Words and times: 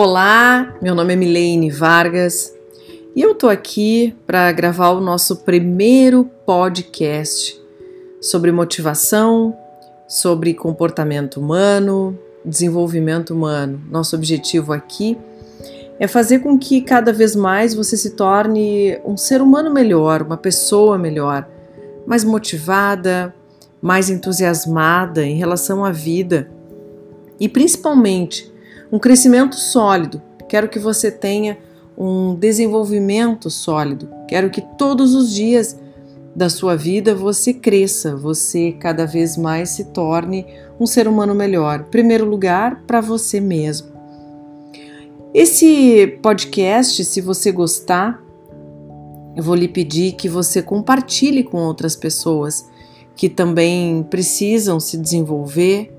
Olá, 0.00 0.76
meu 0.80 0.94
nome 0.94 1.14
é 1.14 1.16
Milene 1.16 1.72
Vargas 1.72 2.54
e 3.16 3.20
eu 3.20 3.34
tô 3.34 3.48
aqui 3.48 4.14
para 4.28 4.52
gravar 4.52 4.90
o 4.90 5.00
nosso 5.00 5.38
primeiro 5.38 6.24
podcast 6.46 7.60
sobre 8.20 8.52
motivação, 8.52 9.58
sobre 10.06 10.54
comportamento 10.54 11.40
humano, 11.40 12.16
desenvolvimento 12.44 13.34
humano. 13.34 13.82
Nosso 13.90 14.14
objetivo 14.14 14.72
aqui 14.72 15.18
é 15.98 16.06
fazer 16.06 16.38
com 16.38 16.56
que 16.56 16.80
cada 16.80 17.12
vez 17.12 17.34
mais 17.34 17.74
você 17.74 17.96
se 17.96 18.10
torne 18.10 19.00
um 19.04 19.16
ser 19.16 19.42
humano 19.42 19.68
melhor, 19.68 20.22
uma 20.22 20.36
pessoa 20.36 20.96
melhor, 20.96 21.44
mais 22.06 22.22
motivada, 22.22 23.34
mais 23.82 24.08
entusiasmada 24.08 25.26
em 25.26 25.36
relação 25.36 25.84
à 25.84 25.90
vida 25.90 26.48
e 27.40 27.48
principalmente 27.48 28.56
um 28.90 28.98
crescimento 28.98 29.56
sólido. 29.56 30.22
Quero 30.48 30.68
que 30.68 30.78
você 30.78 31.10
tenha 31.10 31.58
um 31.96 32.34
desenvolvimento 32.34 33.50
sólido. 33.50 34.08
Quero 34.28 34.50
que 34.50 34.62
todos 34.78 35.14
os 35.14 35.34
dias 35.34 35.78
da 36.34 36.48
sua 36.48 36.76
vida 36.76 37.14
você 37.14 37.52
cresça, 37.52 38.14
você 38.14 38.72
cada 38.72 39.04
vez 39.04 39.36
mais 39.36 39.70
se 39.70 39.86
torne 39.86 40.46
um 40.78 40.86
ser 40.86 41.08
humano 41.08 41.34
melhor. 41.34 41.80
Em 41.80 41.90
primeiro 41.90 42.24
lugar, 42.24 42.84
para 42.86 43.00
você 43.00 43.40
mesmo. 43.40 43.88
Esse 45.34 46.18
podcast, 46.22 47.04
se 47.04 47.20
você 47.20 47.50
gostar, 47.50 48.22
eu 49.36 49.42
vou 49.42 49.54
lhe 49.54 49.68
pedir 49.68 50.12
que 50.12 50.28
você 50.28 50.62
compartilhe 50.62 51.42
com 51.42 51.58
outras 51.58 51.94
pessoas 51.94 52.68
que 53.14 53.28
também 53.28 54.04
precisam 54.04 54.78
se 54.78 54.96
desenvolver, 54.96 55.92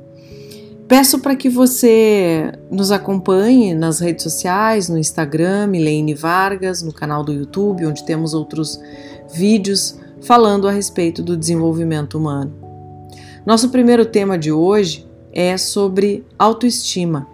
Peço 0.90 1.20
para 1.20 1.36
que 1.36 1.50
você 1.50 2.52
nos 2.72 2.92
acompanhe 2.92 3.76
nas 3.76 4.00
redes 4.00 4.24
sociais, 4.24 4.90
no 4.90 4.98
Instagram, 4.98 5.68
Milene 5.68 6.16
Vargas, 6.16 6.82
no 6.82 6.92
canal 6.92 7.24
do 7.24 7.32
YouTube, 7.32 7.86
onde 7.86 8.04
temos 8.04 8.34
outros 8.34 8.82
vídeos 9.32 10.00
falando 10.20 10.68
a 10.68 10.72
respeito 10.72 11.22
do 11.22 11.38
desenvolvimento 11.38 12.18
humano. 12.18 12.52
Nosso 13.46 13.70
primeiro 13.70 14.04
tema 14.04 14.36
de 14.36 14.52
hoje 14.52 15.08
é 15.32 15.58
sobre 15.58 16.26
autoestima. 16.40 17.28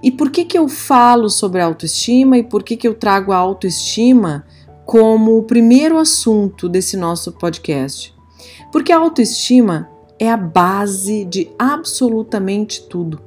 E 0.00 0.12
por 0.12 0.30
que, 0.30 0.44
que 0.44 0.56
eu 0.56 0.68
falo 0.68 1.28
sobre 1.28 1.60
autoestima 1.60 2.38
e 2.38 2.44
por 2.44 2.62
que, 2.62 2.76
que 2.76 2.86
eu 2.86 2.94
trago 2.94 3.32
a 3.32 3.36
autoestima 3.36 4.46
como 4.84 5.36
o 5.36 5.42
primeiro 5.42 5.98
assunto 5.98 6.68
desse 6.68 6.96
nosso 6.96 7.32
podcast? 7.32 8.14
Porque 8.70 8.92
a 8.92 8.98
autoestima 8.98 9.95
é 10.18 10.30
a 10.30 10.36
base 10.36 11.24
de 11.24 11.50
absolutamente 11.58 12.82
tudo. 12.82 13.20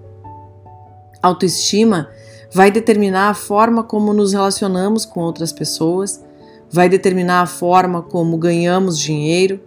Autoestima 1.22 2.10
vai 2.52 2.72
determinar 2.72 3.30
a 3.30 3.34
forma 3.34 3.84
como 3.84 4.14
nos 4.14 4.34
relacionamos 4.34 5.06
com 5.06 5.20
outras 5.20 5.52
pessoas, 5.52 6.24
vai 6.72 6.90
determinar 6.90 7.42
a 7.42 7.46
forma 7.46 8.02
como 8.02 8.38
ganhamos 8.38 8.98
dinheiro, 8.98 9.60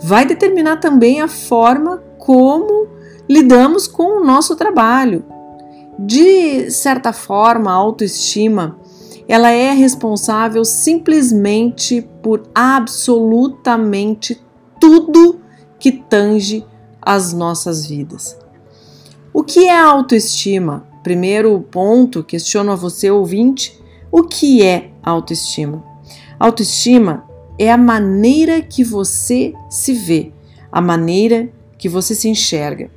vai 0.00 0.26
determinar 0.26 0.78
também 0.78 1.20
a 1.20 1.28
forma 1.28 2.02
como 2.18 2.88
lidamos 3.28 3.86
com 3.86 4.20
o 4.20 4.24
nosso 4.24 4.56
trabalho. 4.56 5.24
De 5.98 6.70
certa 6.70 7.12
forma, 7.12 7.70
a 7.70 7.74
autoestima 7.74 8.78
ela 9.26 9.50
é 9.50 9.72
responsável 9.72 10.64
simplesmente 10.64 12.02
por 12.22 12.42
absolutamente 12.54 14.40
tudo 14.80 15.40
que 15.84 15.92
tange 15.92 16.64
as 17.02 17.34
nossas 17.34 17.84
vidas. 17.84 18.38
O 19.34 19.44
que 19.44 19.68
é 19.68 19.78
autoestima? 19.78 20.88
Primeiro 21.02 21.60
ponto, 21.60 22.24
questiono 22.24 22.72
a 22.72 22.74
você, 22.74 23.10
ouvinte, 23.10 23.78
o 24.10 24.22
que 24.22 24.62
é 24.62 24.92
autoestima? 25.02 25.84
Autoestima 26.40 27.26
é 27.58 27.70
a 27.70 27.76
maneira 27.76 28.62
que 28.62 28.82
você 28.82 29.52
se 29.68 29.92
vê, 29.92 30.32
a 30.72 30.80
maneira 30.80 31.52
que 31.76 31.86
você 31.86 32.14
se 32.14 32.30
enxerga. 32.30 32.90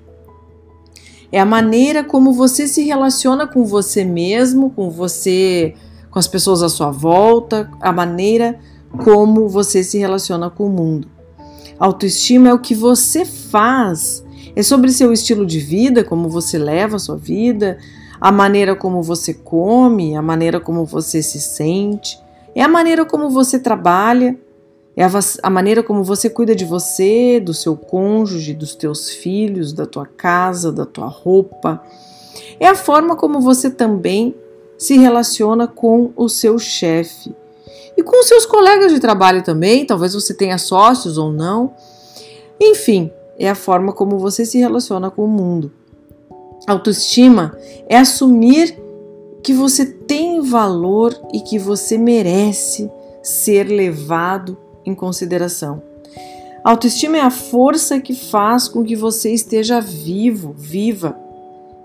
É 1.29 1.41
a 1.41 1.45
maneira 1.45 2.05
como 2.05 2.31
você 2.31 2.69
se 2.69 2.85
relaciona 2.85 3.45
com 3.45 3.65
você 3.65 4.05
mesmo, 4.05 4.69
com 4.69 4.89
você, 4.89 5.73
com 6.09 6.19
as 6.19 6.27
pessoas 6.29 6.63
à 6.63 6.69
sua 6.69 6.89
volta, 6.89 7.69
a 7.81 7.91
maneira 7.91 8.57
como 9.03 9.49
você 9.49 9.83
se 9.83 9.97
relaciona 9.97 10.49
com 10.49 10.67
o 10.67 10.69
mundo. 10.69 11.16
Autoestima 11.79 12.49
é 12.49 12.53
o 12.53 12.59
que 12.59 12.73
você 12.73 13.23
faz, 13.23 14.25
é 14.55 14.63
sobre 14.63 14.91
seu 14.91 15.13
estilo 15.13 15.45
de 15.45 15.59
vida, 15.59 16.03
como 16.03 16.27
você 16.27 16.57
leva 16.57 16.95
a 16.95 16.99
sua 16.99 17.15
vida, 17.15 17.77
a 18.19 18.31
maneira 18.31 18.75
como 18.75 19.03
você 19.03 19.33
come, 19.33 20.15
a 20.15 20.21
maneira 20.21 20.59
como 20.59 20.85
você 20.85 21.21
se 21.21 21.39
sente, 21.39 22.19
é 22.55 22.63
a 22.63 22.67
maneira 22.67 23.05
como 23.05 23.29
você 23.29 23.59
trabalha, 23.59 24.35
é 24.95 25.03
a, 25.03 25.09
a 25.43 25.49
maneira 25.51 25.83
como 25.83 26.03
você 26.03 26.27
cuida 26.27 26.55
de 26.55 26.65
você, 26.65 27.39
do 27.39 27.53
seu 27.53 27.77
cônjuge, 27.77 28.55
dos 28.55 28.73
teus 28.73 29.11
filhos, 29.11 29.71
da 29.71 29.85
tua 29.85 30.07
casa, 30.07 30.71
da 30.71 30.88
tua 30.88 31.05
roupa. 31.05 31.83
É 32.59 32.67
a 32.67 32.73
forma 32.73 33.15
como 33.15 33.39
você 33.39 33.69
também 33.69 34.33
se 34.75 34.97
relaciona 34.97 35.67
com 35.67 36.11
o 36.15 36.27
seu 36.27 36.57
chefe 36.57 37.35
e 37.97 38.03
com 38.03 38.21
seus 38.21 38.45
colegas 38.45 38.93
de 38.93 38.99
trabalho 38.99 39.43
também, 39.43 39.85
talvez 39.85 40.13
você 40.13 40.33
tenha 40.33 40.59
sócios 40.59 41.17
ou 41.17 41.31
não. 41.31 41.73
Enfim, 42.61 43.11
é 43.39 43.49
a 43.49 43.55
forma 43.55 43.91
como 43.91 44.19
você 44.19 44.45
se 44.45 44.59
relaciona 44.59 45.09
com 45.09 45.25
o 45.25 45.27
mundo. 45.27 45.71
Autoestima 46.67 47.57
é 47.87 47.97
assumir 47.97 48.77
que 49.41 49.53
você 49.53 49.85
tem 49.85 50.41
valor 50.41 51.19
e 51.33 51.39
que 51.39 51.57
você 51.57 51.97
merece 51.97 52.89
ser 53.23 53.63
levado 53.63 54.57
em 54.85 54.93
consideração. 54.93 55.81
Autoestima 56.63 57.17
é 57.17 57.21
a 57.21 57.29
força 57.31 57.99
que 57.99 58.13
faz 58.13 58.67
com 58.67 58.83
que 58.83 58.95
você 58.95 59.31
esteja 59.31 59.79
vivo, 59.79 60.53
viva, 60.57 61.17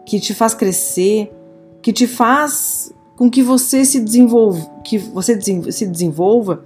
que 0.05 0.19
te 0.19 0.35
faz 0.35 0.55
crescer, 0.55 1.33
que 1.81 1.93
te 1.93 2.07
faz 2.07 2.93
com 3.23 3.31
que 3.31 3.41
você 3.41 3.85
se 3.85 4.01
desenvolva, 4.01 4.69
que 4.83 4.99
você 4.99 5.41
se 5.71 5.87
desenvolva 5.87 6.65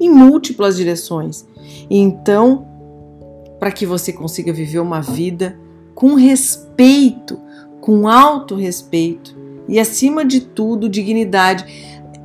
em 0.00 0.08
múltiplas 0.08 0.74
direções. 0.74 1.46
Então, 1.90 2.66
para 3.60 3.70
que 3.70 3.84
você 3.84 4.10
consiga 4.10 4.50
viver 4.50 4.78
uma 4.78 5.02
vida 5.02 5.60
com 5.94 6.14
respeito, 6.14 7.38
com 7.82 8.08
autorrespeito 8.08 9.36
e 9.68 9.78
acima 9.78 10.24
de 10.24 10.40
tudo, 10.40 10.88
dignidade. 10.88 11.66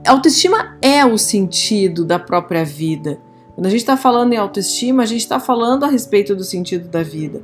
Autoestima 0.08 0.78
é 0.82 1.06
o 1.06 1.18
sentido 1.18 2.06
da 2.06 2.18
própria 2.18 2.64
vida. 2.64 3.20
Quando 3.54 3.66
a 3.66 3.70
gente 3.70 3.82
está 3.82 3.98
falando 3.98 4.32
em 4.32 4.38
autoestima, 4.38 5.04
a 5.04 5.06
gente 5.06 5.24
está 5.24 5.42
falando 5.42 5.84
a 5.84 5.90
respeito 5.90 6.34
do 6.34 6.46
sentido 6.46 6.88
da 6.88 7.04
vida. 7.04 7.42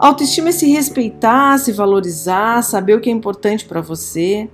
Autoestima 0.00 0.48
é 0.48 0.52
se 0.52 0.66
respeitar, 0.66 1.58
se 1.58 1.72
valorizar, 1.72 2.62
saber 2.62 2.94
o 2.96 3.00
que 3.02 3.10
é 3.10 3.12
importante 3.12 3.66
para 3.66 3.82
você. 3.82 4.48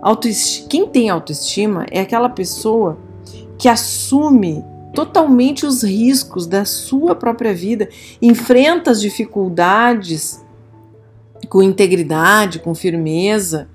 Autoestima, 0.00 0.68
quem 0.70 0.86
tem 0.86 1.10
autoestima 1.10 1.84
é 1.90 2.00
aquela 2.00 2.30
pessoa 2.30 2.96
que 3.58 3.68
assume 3.68 4.64
totalmente 4.94 5.66
os 5.66 5.82
riscos 5.82 6.46
da 6.46 6.64
sua 6.64 7.14
própria 7.14 7.52
vida, 7.52 7.90
enfrenta 8.22 8.90
as 8.90 9.02
dificuldades 9.02 10.42
com 11.50 11.62
integridade, 11.62 12.58
com 12.60 12.74
firmeza, 12.74 13.68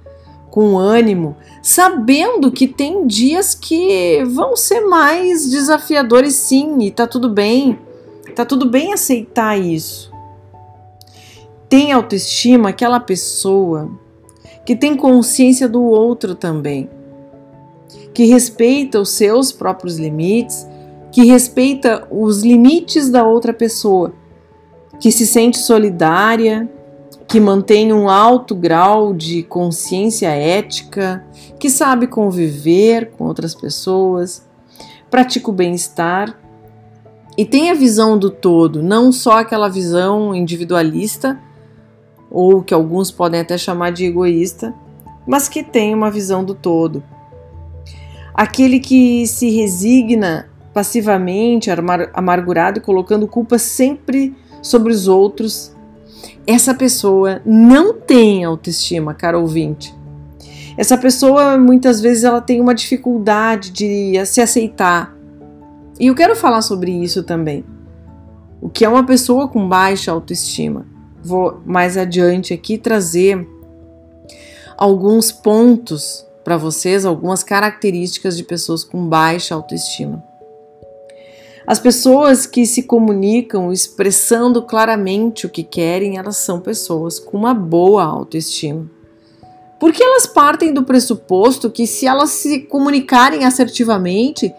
com 0.50 0.76
ânimo, 0.76 1.38
sabendo 1.62 2.52
que 2.52 2.68
tem 2.68 3.06
dias 3.06 3.54
que 3.54 4.24
vão 4.26 4.56
ser 4.56 4.82
mais 4.82 5.52
desafiadores 5.52 6.34
sim, 6.34 6.82
e 6.82 6.90
tá 6.90 7.06
tudo 7.06 7.30
bem. 7.30 7.78
Tá 8.36 8.44
tudo 8.44 8.68
bem 8.68 8.92
aceitar 8.92 9.56
isso 9.56 10.13
tem 11.74 11.92
autoestima 11.92 12.70
aquela 12.70 13.00
pessoa 13.00 13.90
que 14.64 14.76
tem 14.76 14.96
consciência 14.96 15.68
do 15.68 15.82
outro 15.82 16.36
também, 16.36 16.88
que 18.14 18.26
respeita 18.26 19.00
os 19.00 19.10
seus 19.10 19.52
próprios 19.52 19.98
limites, 19.98 20.68
que 21.12 21.26
respeita 21.26 22.08
os 22.12 22.44
limites 22.44 23.10
da 23.10 23.26
outra 23.26 23.52
pessoa, 23.52 24.14
que 25.00 25.12
se 25.12 25.26
sente 25.26 25.58
solidária, 25.58 26.70
que 27.28 27.40
mantém 27.40 27.92
um 27.92 28.08
alto 28.08 28.54
grau 28.54 29.12
de 29.12 29.42
consciência 29.42 30.30
ética, 30.30 31.26
que 31.60 31.72
sabe 31.72 32.06
conviver 32.06 33.14
com 33.18 33.26
outras 33.26 33.56
pessoas, 33.56 34.48
pratica 35.10 35.50
o 35.50 35.54
bem-estar 35.54 36.40
e 37.36 37.44
tem 37.44 37.72
a 37.72 37.74
visão 37.74 38.16
do 38.16 38.30
todo, 38.30 38.84
não 38.84 39.12
só 39.12 39.40
aquela 39.40 39.68
visão 39.68 40.36
individualista 40.36 41.42
ou 42.34 42.64
que 42.64 42.74
alguns 42.74 43.12
podem 43.12 43.40
até 43.40 43.56
chamar 43.60 43.92
de 43.92 44.06
egoísta, 44.06 44.74
mas 45.26 45.48
que 45.48 45.62
tem 45.64 45.94
uma 45.94 46.10
visão 46.10 46.44
do 46.44 46.56
todo. 46.56 47.04
Aquele 48.34 48.80
que 48.80 49.28
se 49.28 49.52
resigna 49.52 50.50
passivamente, 50.74 51.70
amargurado 52.12 52.80
e 52.80 52.82
colocando 52.82 53.28
culpa 53.28 53.60
sempre 53.60 54.36
sobre 54.64 54.92
os 54.92 55.08
outros, 55.08 55.72
essa 56.48 56.74
pessoa 56.74 57.40
não 57.46 57.94
tem 57.94 58.44
autoestima, 58.44 59.14
cara 59.14 59.38
ouvinte. 59.38 59.94
Essa 60.76 60.98
pessoa 60.98 61.56
muitas 61.56 62.02
vezes 62.02 62.24
ela 62.24 62.42
tem 62.42 62.60
uma 62.60 62.74
dificuldade 62.74 63.70
de 63.70 64.26
se 64.26 64.42
aceitar. 64.42 65.16
E 66.00 66.08
eu 66.08 66.16
quero 66.16 66.36
falar 66.36 66.64
sobre 66.64 66.92
isso 66.92 67.22
também. 67.22 67.64
O 68.60 68.68
que 68.68 68.84
é 68.84 68.90
uma 68.90 69.06
pessoa 69.06 69.48
com 69.48 69.70
baixa 69.70 70.12
autoestima? 70.12 70.93
Vou 71.24 71.62
mais 71.66 71.98
adiante 71.98 72.54
aqui 72.54 72.78
trazer 72.78 73.48
alguns 74.78 75.32
pontos 75.32 76.26
para 76.44 76.58
vocês, 76.58 77.06
algumas 77.06 77.44
características 77.44 78.36
de 78.36 78.44
pessoas 78.44 78.84
com 78.84 79.08
baixa 79.08 79.56
autoestima. 79.56 80.22
As 81.66 81.80
pessoas 81.80 82.46
que 82.46 82.66
se 82.66 82.84
comunicam 82.84 83.72
expressando 83.72 84.62
claramente 84.62 85.46
o 85.46 85.50
que 85.50 85.64
querem, 85.64 86.18
elas 86.18 86.36
são 86.38 86.60
pessoas 86.60 87.20
com 87.20 87.38
uma 87.38 87.54
boa 87.54 88.04
autoestima. 88.04 88.90
Porque 89.80 90.04
elas 90.04 90.28
partem 90.28 90.74
do 90.74 90.84
pressuposto 90.84 91.72
que 91.72 91.88
se 91.88 92.06
elas 92.06 92.32
se 92.32 92.60
comunicarem 92.60 93.46
assertivamente, 93.46 94.54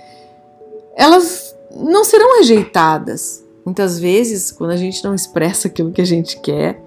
elas 0.96 1.54
não 1.76 2.04
serão 2.04 2.38
rejeitadas. 2.38 3.43
Muitas 3.64 3.98
vezes, 3.98 4.52
quando 4.52 4.70
a 4.70 4.76
gente 4.76 5.02
não 5.02 5.14
expressa 5.14 5.68
aquilo 5.68 5.90
que 5.90 6.00
a 6.00 6.06
gente 6.06 6.38
quer, 6.40 6.82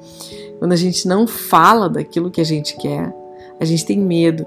quando 0.59 0.73
a 0.73 0.77
gente 0.77 1.07
não 1.07 1.27
fala 1.27 1.89
daquilo 1.89 2.29
que 2.29 2.41
a 2.41 2.43
gente 2.43 2.75
quer, 2.77 3.13
a 3.59 3.65
gente 3.65 3.85
tem 3.85 3.97
medo. 3.97 4.45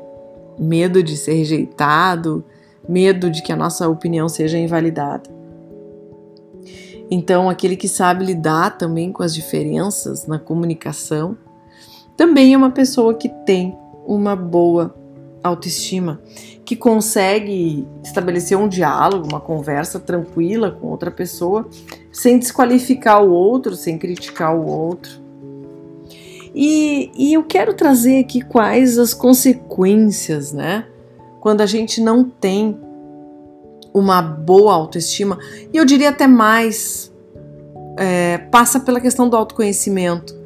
Medo 0.59 1.03
de 1.03 1.17
ser 1.17 1.35
rejeitado, 1.35 2.44
medo 2.88 3.31
de 3.31 3.43
que 3.43 3.53
a 3.53 3.56
nossa 3.56 3.88
opinião 3.88 4.29
seja 4.29 4.59
invalidada. 4.59 5.31
Então, 7.11 7.50
aquele 7.50 7.77
que 7.77 7.88
sabe 7.88 8.25
lidar 8.25 8.79
também 8.79 9.11
com 9.11 9.23
as 9.23 9.35
diferenças 9.35 10.26
na 10.26 10.38
comunicação, 10.38 11.37
também 12.17 12.55
é 12.55 12.56
uma 12.56 12.71
pessoa 12.71 13.15
que 13.15 13.29
tem 13.44 13.76
uma 14.06 14.37
boa 14.37 14.94
autoestima, 15.43 16.21
que 16.71 16.77
consegue 16.77 17.85
estabelecer 18.01 18.57
um 18.57 18.69
diálogo, 18.69 19.27
uma 19.29 19.41
conversa 19.41 19.99
tranquila 19.99 20.71
com 20.71 20.87
outra 20.87 21.11
pessoa, 21.11 21.69
sem 22.13 22.39
desqualificar 22.39 23.25
o 23.25 23.33
outro, 23.33 23.75
sem 23.75 23.99
criticar 23.99 24.57
o 24.57 24.65
outro. 24.65 25.21
E, 26.55 27.11
e 27.17 27.35
eu 27.35 27.43
quero 27.43 27.75
trazer 27.75 28.21
aqui 28.21 28.41
quais 28.41 29.01
as 29.01 29.13
consequências, 29.13 30.53
né? 30.53 30.87
Quando 31.41 31.61
a 31.61 31.67
gente 31.67 32.01
não 32.01 32.23
tem 32.23 32.79
uma 33.93 34.23
boa 34.23 34.73
autoestima, 34.73 35.41
e 35.73 35.77
eu 35.77 35.85
diria 35.85 36.11
até 36.11 36.29
mais, 36.29 37.13
é, 37.99 38.39
passa 38.39 38.79
pela 38.79 39.01
questão 39.01 39.29
do 39.29 39.37
autoconhecimento. 39.37 40.39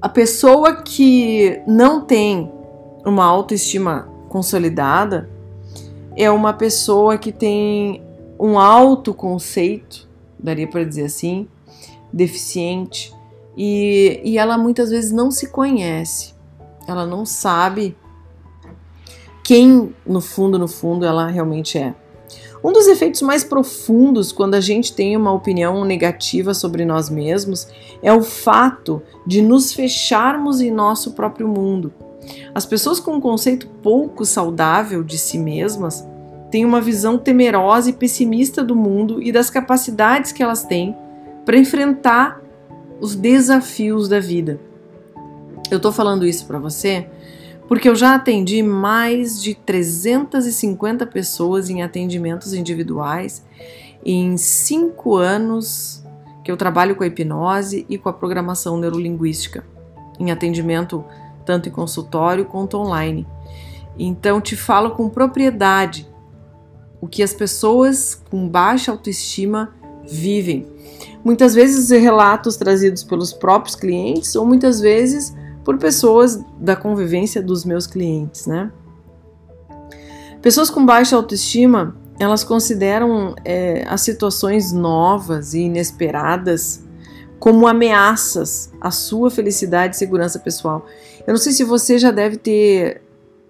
A 0.00 0.08
pessoa 0.08 0.76
que 0.76 1.60
não 1.66 2.00
tem 2.00 2.50
uma 3.04 3.26
autoestima 3.26 4.09
consolidada 4.30 5.28
é 6.16 6.30
uma 6.30 6.52
pessoa 6.52 7.18
que 7.18 7.32
tem 7.32 8.00
um 8.38 8.58
autoconceito, 8.58 10.08
daria 10.38 10.68
para 10.68 10.84
dizer 10.84 11.04
assim, 11.04 11.48
deficiente, 12.12 13.12
e, 13.56 14.20
e 14.24 14.38
ela 14.38 14.56
muitas 14.56 14.90
vezes 14.90 15.10
não 15.10 15.30
se 15.30 15.48
conhece, 15.48 16.32
ela 16.86 17.04
não 17.04 17.26
sabe 17.26 17.96
quem 19.42 19.92
no 20.06 20.20
fundo, 20.20 20.58
no 20.58 20.68
fundo, 20.68 21.04
ela 21.04 21.26
realmente 21.26 21.76
é. 21.76 21.92
Um 22.62 22.72
dos 22.72 22.86
efeitos 22.86 23.22
mais 23.22 23.42
profundos 23.42 24.30
quando 24.30 24.54
a 24.54 24.60
gente 24.60 24.94
tem 24.94 25.16
uma 25.16 25.32
opinião 25.32 25.84
negativa 25.84 26.54
sobre 26.54 26.84
nós 26.84 27.10
mesmos 27.10 27.66
é 28.02 28.12
o 28.12 28.22
fato 28.22 29.02
de 29.26 29.42
nos 29.42 29.72
fecharmos 29.72 30.60
em 30.60 30.70
nosso 30.70 31.12
próprio 31.12 31.48
mundo. 31.48 31.92
As 32.54 32.66
pessoas 32.66 33.00
com 33.00 33.12
um 33.14 33.20
conceito 33.20 33.66
pouco 33.82 34.24
saudável 34.24 35.02
de 35.02 35.18
si 35.18 35.38
mesmas 35.38 36.06
têm 36.50 36.64
uma 36.64 36.80
visão 36.80 37.16
temerosa 37.16 37.90
e 37.90 37.92
pessimista 37.92 38.62
do 38.62 38.74
mundo 38.74 39.22
e 39.22 39.30
das 39.30 39.50
capacidades 39.50 40.32
que 40.32 40.42
elas 40.42 40.64
têm 40.64 40.96
para 41.44 41.56
enfrentar 41.56 42.40
os 43.00 43.14
desafios 43.14 44.08
da 44.08 44.20
vida. 44.20 44.60
Eu 45.70 45.76
estou 45.76 45.92
falando 45.92 46.26
isso 46.26 46.46
para 46.46 46.58
você 46.58 47.06
porque 47.68 47.88
eu 47.88 47.94
já 47.94 48.16
atendi 48.16 48.64
mais 48.64 49.40
de 49.40 49.54
350 49.54 51.06
pessoas 51.06 51.70
em 51.70 51.84
atendimentos 51.84 52.52
individuais 52.52 53.44
em 54.04 54.36
cinco 54.36 55.14
anos 55.14 56.04
que 56.42 56.50
eu 56.50 56.56
trabalho 56.56 56.96
com 56.96 57.04
a 57.04 57.06
hipnose 57.06 57.86
e 57.88 57.96
com 57.96 58.08
a 58.08 58.12
programação 58.12 58.76
neurolinguística, 58.76 59.64
em 60.18 60.32
atendimento 60.32 61.04
tanto 61.50 61.68
em 61.68 61.72
consultório 61.72 62.44
quanto 62.44 62.78
online. 62.78 63.26
Então, 63.98 64.40
te 64.40 64.54
falo 64.54 64.92
com 64.92 65.08
propriedade 65.08 66.08
o 67.00 67.08
que 67.08 67.24
as 67.24 67.34
pessoas 67.34 68.14
com 68.30 68.48
baixa 68.48 68.92
autoestima 68.92 69.74
vivem. 70.08 70.64
Muitas 71.24 71.52
vezes 71.52 71.90
relatos 71.90 72.56
trazidos 72.56 73.02
pelos 73.02 73.32
próprios 73.32 73.74
clientes 73.74 74.36
ou 74.36 74.46
muitas 74.46 74.80
vezes 74.80 75.34
por 75.64 75.76
pessoas 75.76 76.40
da 76.56 76.76
convivência 76.76 77.42
dos 77.42 77.64
meus 77.64 77.84
clientes, 77.84 78.46
né? 78.46 78.70
Pessoas 80.40 80.70
com 80.70 80.86
baixa 80.86 81.16
autoestima, 81.16 81.96
elas 82.18 82.44
consideram 82.44 83.34
é, 83.44 83.84
as 83.88 84.02
situações 84.02 84.72
novas 84.72 85.52
e 85.52 85.62
inesperadas 85.62 86.84
como 87.40 87.66
ameaças 87.66 88.70
à 88.80 88.90
sua 88.90 89.30
felicidade 89.30 89.96
e 89.96 89.98
segurança 89.98 90.38
pessoal. 90.38 90.86
Eu 91.30 91.34
não 91.34 91.40
sei 91.40 91.52
se 91.52 91.62
você 91.62 91.96
já 91.96 92.10
deve 92.10 92.36
ter 92.38 93.02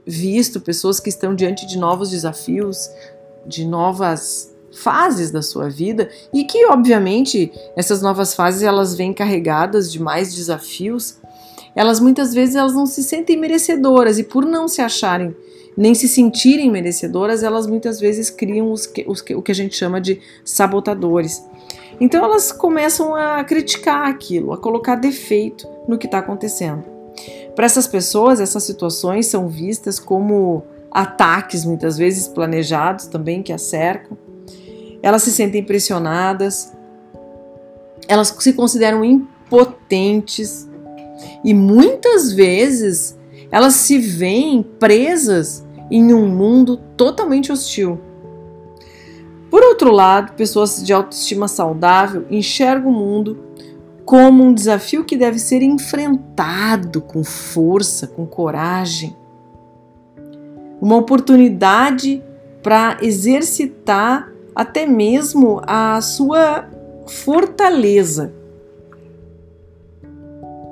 visto 0.07 0.61
pessoas 0.61 1.01
que 1.01 1.09
estão 1.09 1.35
diante 1.35 1.67
de 1.67 1.79
novos 1.79 2.11
desafios, 2.11 2.91
de 3.47 3.65
novas 3.65 4.55
fases 4.71 5.31
da 5.31 5.41
sua 5.41 5.71
vida 5.71 6.11
e 6.31 6.45
que 6.45 6.67
obviamente 6.67 7.51
essas 7.75 8.03
novas 8.03 8.35
fases 8.35 8.63
elas 8.63 8.95
vêm 8.95 9.15
carregadas 9.15 9.91
de 9.91 9.99
mais 9.99 10.35
desafios 10.35 11.17
elas 11.75 12.01
muitas 12.01 12.35
vezes 12.35 12.55
elas 12.55 12.75
não 12.75 12.85
se 12.85 13.03
sentem 13.03 13.39
merecedoras 13.39 14.19
e 14.19 14.25
por 14.25 14.45
não 14.45 14.69
se 14.69 14.83
acharem 14.83 15.35
nem 15.75 15.95
se 15.95 16.07
sentirem 16.07 16.71
merecedoras, 16.71 17.43
elas 17.43 17.67
muitas 17.67 17.99
vezes 17.99 18.29
criam 18.29 18.71
os 18.71 18.85
que, 18.85 19.07
os 19.09 19.23
que, 19.23 19.35
o 19.35 19.41
que 19.41 19.53
a 19.53 19.55
gente 19.55 19.75
chama 19.75 20.01
de 20.03 20.21
sabotadores. 20.45 21.43
Então 21.99 22.23
elas 22.23 22.53
começam 22.53 23.15
a 23.15 23.43
criticar 23.43 24.07
aquilo, 24.07 24.53
a 24.53 24.59
colocar 24.59 24.97
defeito 24.97 25.67
no 25.89 25.97
que 25.97 26.07
está 26.07 26.19
acontecendo. 26.19 27.00
Para 27.55 27.67
essas 27.67 27.87
pessoas, 27.87 28.41
essas 28.41 28.63
situações 28.63 29.27
são 29.27 29.49
vistas 29.49 29.99
como 29.99 30.63
ataques, 30.91 31.65
muitas 31.65 31.97
vezes 31.97 32.29
planejados 32.29 33.07
também, 33.07 33.43
que 33.43 33.53
a 33.53 33.59
cercam. 33.59 34.17
Elas 35.03 35.23
se 35.23 35.31
sentem 35.31 35.63
pressionadas, 35.63 36.73
elas 38.09 38.35
se 38.39 38.53
consideram 38.53 39.05
impotentes, 39.05 40.69
e 41.45 41.55
muitas 41.55 42.33
vezes 42.33 43.19
elas 43.51 43.75
se 43.75 43.99
veem 43.99 44.63
presas 44.63 45.65
em 45.91 46.15
um 46.15 46.29
mundo 46.29 46.77
totalmente 46.97 47.51
hostil. 47.51 48.01
Por 49.51 49.63
outro 49.63 49.91
lado, 49.91 50.35
pessoas 50.35 50.83
de 50.85 50.93
autoestima 50.93 51.49
saudável 51.49 52.25
enxergam 52.31 52.91
o 52.91 52.95
mundo 52.95 53.50
como 54.11 54.43
um 54.43 54.53
desafio 54.53 55.05
que 55.05 55.17
deve 55.17 55.39
ser 55.39 55.63
enfrentado 55.63 57.01
com 57.01 57.23
força, 57.23 58.09
com 58.09 58.27
coragem. 58.27 59.17
Uma 60.83 60.97
oportunidade 60.97 62.21
para 62.61 62.99
exercitar 63.01 64.29
até 64.53 64.85
mesmo 64.85 65.63
a 65.65 66.01
sua 66.01 66.69
fortaleza 67.07 68.41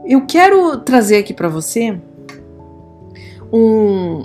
eu 0.08 0.24
quero 0.24 0.78
trazer 0.78 1.18
aqui 1.18 1.34
para 1.34 1.50
você 1.50 2.00
um, 3.52 4.24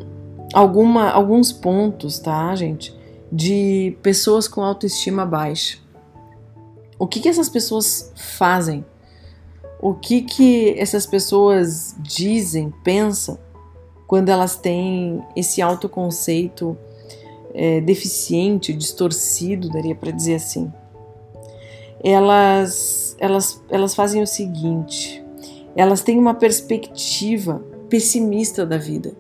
alguma, 0.54 1.10
alguns 1.10 1.52
pontos, 1.52 2.20
tá, 2.20 2.56
gente, 2.56 2.98
de 3.30 3.98
pessoas 4.02 4.48
com 4.48 4.62
autoestima 4.62 5.26
baixa. 5.26 5.78
O 6.98 7.06
que, 7.06 7.20
que 7.20 7.28
essas 7.28 7.50
pessoas 7.50 8.14
fazem? 8.16 8.86
O 9.86 9.94
que, 9.94 10.22
que 10.22 10.80
essas 10.80 11.06
pessoas 11.06 11.94
dizem, 12.00 12.74
pensam, 12.86 13.38
quando 14.08 14.30
elas 14.30 14.56
têm 14.56 15.22
esse 15.36 15.62
autoconceito 15.62 16.78
é, 17.54 17.82
deficiente, 17.82 18.72
distorcido, 18.72 19.68
daria 19.68 19.94
para 19.94 20.10
dizer 20.12 20.36
assim? 20.36 20.72
Elas, 22.02 23.18
elas, 23.20 23.62
elas 23.70 23.94
fazem 23.94 24.24
o 24.24 24.26
seguinte: 24.26 25.22
elas 25.76 26.02
têm 26.02 26.18
uma 26.18 26.34
perspectiva 26.34 27.62
pessimista 27.90 28.66
da 28.66 28.78
vida. 28.78 29.12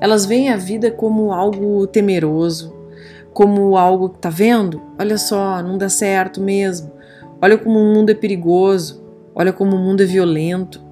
Elas 0.00 0.24
veem 0.24 0.48
a 0.48 0.56
vida 0.56 0.90
como 0.90 1.34
algo 1.34 1.86
temeroso, 1.86 2.74
como 3.34 3.76
algo 3.76 4.08
que 4.08 4.18
tá 4.20 4.30
vendo? 4.30 4.80
Olha 4.98 5.18
só, 5.18 5.62
não 5.62 5.76
dá 5.76 5.90
certo 5.90 6.40
mesmo. 6.40 6.90
Olha 7.42 7.58
como 7.58 7.78
o 7.78 7.94
mundo 7.94 8.08
é 8.08 8.14
perigoso. 8.14 9.06
Olha 9.38 9.52
como 9.52 9.76
o 9.76 9.78
mundo 9.78 10.02
é 10.02 10.06
violento, 10.06 10.82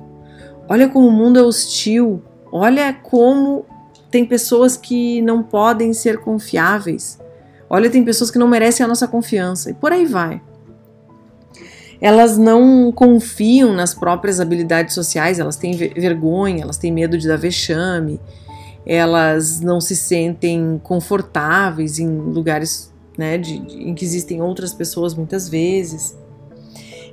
olha 0.69 0.89
como 0.89 1.09
o 1.09 1.13
mundo 1.13 1.37
é 1.37 1.43
hostil, 1.43 2.23
olha 2.53 2.95
como 2.95 3.67
tem 4.09 4.25
pessoas 4.25 4.77
que 4.77 5.21
não 5.21 5.43
podem 5.43 5.93
ser 5.93 6.19
confiáveis, 6.19 7.19
olha, 7.69 7.91
tem 7.91 8.05
pessoas 8.05 8.31
que 8.31 8.39
não 8.39 8.47
merecem 8.47 8.85
a 8.85 8.89
nossa 8.89 9.09
confiança, 9.09 9.71
e 9.71 9.75
por 9.75 9.93
aí 9.93 10.07
vai. 10.07 10.41
Elas 12.01 12.39
não 12.39 12.93
confiam 12.93 13.73
nas 13.73 13.93
próprias 13.93 14.39
habilidades 14.39 14.95
sociais, 14.95 15.41
elas 15.41 15.57
têm 15.57 15.73
vergonha, 15.73 16.63
elas 16.63 16.77
têm 16.77 16.93
medo 16.93 17.19
de 17.19 17.27
dar 17.27 17.39
vexame, 17.39 18.21
elas 18.87 19.61
não 19.61 19.81
se 19.81 19.97
sentem 19.97 20.81
confortáveis 20.85 21.99
em 21.99 22.07
lugares 22.07 22.93
né, 23.19 23.39
de, 23.39 23.59
de, 23.59 23.83
em 23.83 23.95
que 23.95 24.05
existem 24.05 24.41
outras 24.41 24.73
pessoas 24.73 25.15
muitas 25.15 25.49
vezes. 25.49 26.17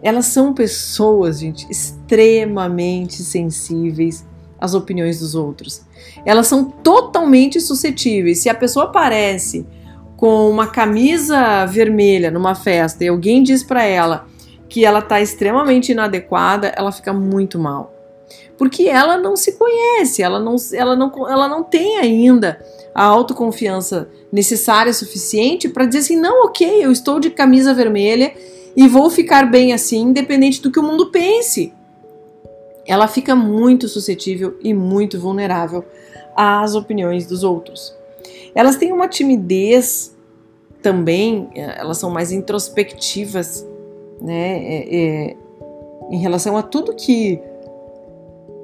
Elas 0.03 0.25
são 0.27 0.53
pessoas, 0.53 1.39
gente, 1.39 1.65
extremamente 1.71 3.23
sensíveis 3.23 4.25
às 4.59 4.73
opiniões 4.73 5.19
dos 5.19 5.33
outros. 5.33 5.81
Elas 6.25 6.47
são 6.47 6.65
totalmente 6.65 7.59
suscetíveis. 7.61 8.39
Se 8.39 8.49
a 8.49 8.55
pessoa 8.55 8.85
aparece 8.85 9.65
com 10.17 10.49
uma 10.49 10.67
camisa 10.67 11.65
vermelha 11.65 12.29
numa 12.29 12.53
festa 12.53 13.03
e 13.03 13.07
alguém 13.07 13.41
diz 13.41 13.63
para 13.63 13.83
ela 13.85 14.27
que 14.67 14.85
ela 14.85 14.99
está 14.99 15.21
extremamente 15.21 15.91
inadequada, 15.91 16.73
ela 16.75 16.91
fica 16.91 17.13
muito 17.13 17.57
mal 17.57 17.93
porque 18.57 18.87
ela 18.87 19.17
não 19.17 19.35
se 19.35 19.53
conhece, 19.53 20.21
ela 20.21 20.39
não, 20.39 20.55
ela 20.73 20.95
não, 20.95 21.29
ela 21.29 21.47
não 21.47 21.63
tem 21.63 21.97
ainda 21.97 22.59
a 22.93 23.03
autoconfiança 23.03 24.09
necessária 24.31 24.93
suficiente 24.93 25.67
para 25.67 25.85
dizer 25.85 25.99
assim: 25.99 26.17
não, 26.17 26.45
ok, 26.45 26.83
eu 26.83 26.91
estou 26.91 27.19
de 27.19 27.29
camisa 27.29 27.73
vermelha 27.73 28.33
e 28.75 28.87
vou 28.87 29.09
ficar 29.09 29.49
bem 29.49 29.73
assim, 29.73 30.01
independente 30.01 30.61
do 30.61 30.71
que 30.71 30.79
o 30.79 30.83
mundo 30.83 31.11
pense. 31.11 31.73
Ela 32.85 33.07
fica 33.07 33.35
muito 33.35 33.87
suscetível 33.87 34.57
e 34.61 34.73
muito 34.73 35.19
vulnerável 35.19 35.85
às 36.35 36.75
opiniões 36.75 37.25
dos 37.25 37.43
outros. 37.43 37.95
Elas 38.55 38.75
têm 38.75 38.91
uma 38.91 39.07
timidez 39.07 40.15
também, 40.81 41.49
elas 41.55 41.97
são 41.97 42.09
mais 42.09 42.31
introspectivas, 42.31 43.65
né, 44.21 44.57
é, 44.57 44.95
é, 44.95 45.37
em 46.11 46.17
relação 46.17 46.57
a 46.57 46.61
tudo 46.61 46.93
que 46.93 47.39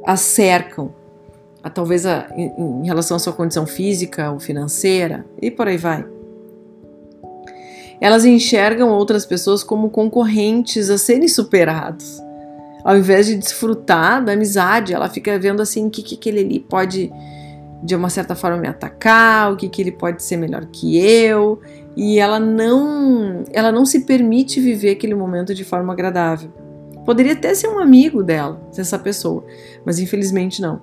a 0.05 0.17
cercam, 0.17 0.93
a, 1.63 1.69
talvez 1.69 2.05
a, 2.05 2.27
em, 2.35 2.81
em 2.81 2.85
relação 2.85 3.15
à 3.15 3.19
sua 3.19 3.33
condição 3.33 3.65
física 3.65 4.31
ou 4.31 4.39
financeira, 4.39 5.25
e 5.41 5.49
por 5.49 5.67
aí 5.67 5.77
vai. 5.77 6.05
Elas 8.01 8.25
enxergam 8.25 8.89
outras 8.89 9.25
pessoas 9.25 9.63
como 9.63 9.89
concorrentes 9.89 10.89
a 10.89 10.97
serem 10.97 11.27
superados. 11.27 12.21
Ao 12.83 12.97
invés 12.97 13.27
de 13.27 13.35
desfrutar 13.35 14.23
da 14.23 14.31
amizade, 14.31 14.93
ela 14.93 15.09
fica 15.09 15.37
vendo 15.37 15.61
assim 15.61 15.87
o 15.87 15.89
que, 15.89 16.01
que 16.01 16.15
aquele 16.15 16.39
ali 16.39 16.59
pode, 16.59 17.11
de 17.83 17.95
uma 17.95 18.09
certa 18.09 18.35
forma, 18.35 18.57
me 18.57 18.67
atacar, 18.67 19.51
o 19.51 19.57
que, 19.57 19.67
que 19.67 19.81
ele 19.81 19.91
pode 19.91 20.23
ser 20.23 20.37
melhor 20.37 20.65
que 20.65 20.97
eu, 20.97 21.59
e 21.95 22.17
ela 22.17 22.39
não, 22.39 23.43
ela 23.51 23.71
não 23.71 23.85
se 23.85 24.01
permite 24.05 24.61
viver 24.61 24.91
aquele 24.91 25.13
momento 25.13 25.53
de 25.53 25.65
forma 25.65 25.91
agradável. 25.91 26.51
Poderia 27.05 27.33
até 27.33 27.53
ser 27.53 27.67
um 27.67 27.79
amigo 27.79 28.23
dela, 28.23 28.61
essa 28.77 28.97
pessoa, 28.97 29.43
mas 29.85 29.99
infelizmente 29.99 30.61
não. 30.61 30.81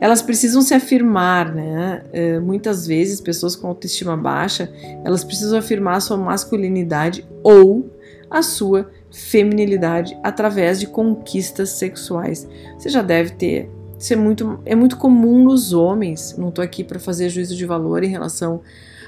Elas 0.00 0.22
precisam 0.22 0.62
se 0.62 0.72
afirmar, 0.72 1.54
né? 1.54 2.02
É, 2.12 2.38
muitas 2.38 2.86
vezes, 2.86 3.20
pessoas 3.20 3.54
com 3.54 3.68
autoestima 3.68 4.16
baixa, 4.16 4.72
elas 5.04 5.22
precisam 5.22 5.58
afirmar 5.58 5.96
a 5.96 6.00
sua 6.00 6.16
masculinidade 6.16 7.26
ou 7.42 7.90
a 8.30 8.42
sua 8.42 8.90
feminilidade 9.10 10.18
através 10.22 10.80
de 10.80 10.86
conquistas 10.86 11.70
sexuais. 11.70 12.48
Você 12.78 12.88
já 12.88 13.02
deve 13.02 13.30
ter. 13.32 13.70
Isso 13.98 14.12
é 14.14 14.16
muito, 14.16 14.60
é 14.64 14.74
muito 14.74 14.96
comum 14.96 15.44
nos 15.44 15.72
homens. 15.72 16.34
Não 16.38 16.48
estou 16.48 16.64
aqui 16.64 16.82
para 16.82 16.98
fazer 16.98 17.28
juízo 17.28 17.54
de 17.54 17.66
valor 17.66 18.02
em 18.02 18.08
relação 18.08 18.62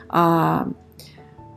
a, 0.08 0.68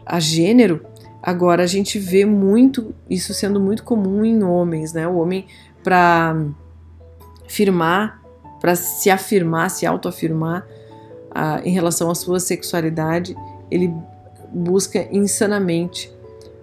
a 0.05 0.19
gênero, 0.19 0.85
Agora 1.25 1.63
a 1.63 1.65
gente 1.65 1.97
vê 1.97 2.23
muito 2.23 2.93
isso 3.09 3.33
sendo 3.33 3.59
muito 3.59 3.83
comum 3.83 4.23
em 4.23 4.43
homens, 4.43 4.93
né? 4.93 5.07
O 5.07 5.15
homem 5.15 5.47
para 5.83 6.39
firmar, 7.47 8.21
para 8.65 8.75
se 8.75 9.12
afirmar, 9.12 9.69
se 9.69 9.86
autoafirmar 9.86 10.65
uh, 11.29 11.62
em 11.63 11.72
relação 11.72 12.10
à 12.10 12.15
sua 12.15 12.39
sexualidade, 12.39 13.38
ele 13.69 13.93
busca 14.51 15.07
insanamente 15.12 16.12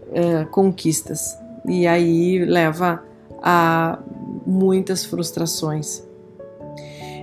uh, 0.09 0.45
conquistas 0.51 1.39
e 1.65 1.87
aí 1.87 2.45
leva 2.45 3.05
a 3.41 4.01
muitas 4.45 5.05
frustrações. 5.05 6.03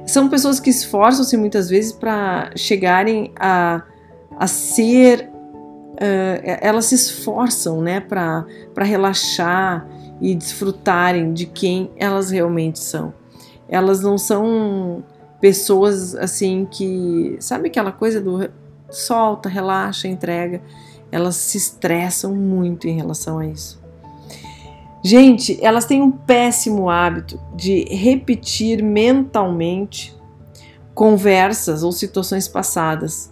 São 0.05 0.29
pessoas 0.29 0.61
que 0.61 0.69
esforçam-se 0.69 1.35
muitas 1.35 1.69
vezes 1.69 1.91
para 1.91 2.49
chegarem 2.55 3.33
a, 3.37 3.83
a 4.37 4.47
ser 4.47 5.29
uh, 5.95 6.57
elas 6.61 6.85
se 6.85 6.95
esforçam 6.95 7.81
né, 7.81 7.99
para 7.99 8.45
relaxar 8.77 9.85
e 10.21 10.33
desfrutarem 10.33 11.33
de 11.33 11.47
quem 11.47 11.91
elas 11.97 12.31
realmente 12.31 12.79
são. 12.79 13.18
Elas 13.69 14.01
não 14.01 14.17
são 14.17 15.03
pessoas 15.39 16.15
assim 16.15 16.67
que. 16.69 17.37
Sabe 17.39 17.67
aquela 17.67 17.91
coisa 17.91 18.19
do 18.19 18.49
solta, 18.89 19.47
relaxa, 19.47 20.07
entrega? 20.07 20.61
Elas 21.11 21.35
se 21.35 21.57
estressam 21.57 22.35
muito 22.35 22.87
em 22.87 22.95
relação 22.95 23.39
a 23.39 23.45
isso. 23.45 23.79
Gente, 25.03 25.57
elas 25.61 25.85
têm 25.85 26.01
um 26.01 26.11
péssimo 26.11 26.89
hábito 26.89 27.39
de 27.55 27.85
repetir 27.85 28.83
mentalmente 28.83 30.15
conversas 30.93 31.83
ou 31.83 31.91
situações 31.91 32.47
passadas 32.47 33.31